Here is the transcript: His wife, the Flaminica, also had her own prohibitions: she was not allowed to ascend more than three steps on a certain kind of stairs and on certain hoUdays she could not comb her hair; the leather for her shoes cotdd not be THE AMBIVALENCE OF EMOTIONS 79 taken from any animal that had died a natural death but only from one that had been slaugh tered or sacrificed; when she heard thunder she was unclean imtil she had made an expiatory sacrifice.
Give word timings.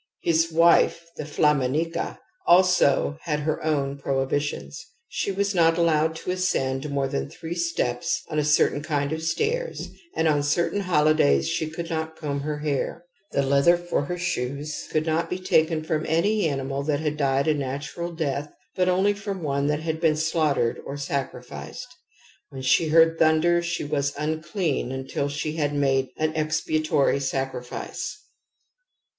His 0.23 0.51
wife, 0.51 1.03
the 1.15 1.25
Flaminica, 1.25 2.17
also 2.47 3.19
had 3.25 3.41
her 3.41 3.63
own 3.63 3.99
prohibitions: 3.99 4.83
she 5.07 5.31
was 5.31 5.53
not 5.53 5.77
allowed 5.77 6.15
to 6.15 6.31
ascend 6.31 6.89
more 6.89 7.07
than 7.07 7.29
three 7.29 7.53
steps 7.53 8.23
on 8.27 8.39
a 8.39 8.43
certain 8.43 8.81
kind 8.81 9.13
of 9.13 9.21
stairs 9.21 9.89
and 10.15 10.27
on 10.27 10.41
certain 10.41 10.81
hoUdays 10.85 11.47
she 11.47 11.69
could 11.69 11.91
not 11.91 12.15
comb 12.15 12.39
her 12.39 12.57
hair; 12.61 13.05
the 13.31 13.43
leather 13.43 13.77
for 13.77 14.05
her 14.05 14.17
shoes 14.17 14.87
cotdd 14.91 15.05
not 15.05 15.29
be 15.29 15.35
THE 15.37 15.41
AMBIVALENCE 15.41 15.85
OF 15.87 15.91
EMOTIONS 15.91 15.97
79 16.07 16.07
taken 16.07 16.07
from 16.07 16.17
any 16.17 16.47
animal 16.49 16.81
that 16.81 16.99
had 16.99 17.15
died 17.17 17.47
a 17.47 17.53
natural 17.53 18.11
death 18.11 18.51
but 18.75 18.89
only 18.89 19.13
from 19.13 19.43
one 19.43 19.67
that 19.67 19.81
had 19.81 20.01
been 20.01 20.15
slaugh 20.17 20.55
tered 20.55 20.77
or 20.83 20.97
sacrificed; 20.97 21.95
when 22.49 22.63
she 22.63 22.87
heard 22.87 23.19
thunder 23.19 23.61
she 23.61 23.83
was 23.83 24.15
unclean 24.17 24.89
imtil 24.89 25.29
she 25.29 25.57
had 25.57 25.75
made 25.75 26.09
an 26.17 26.33
expiatory 26.35 27.19
sacrifice. 27.19 28.17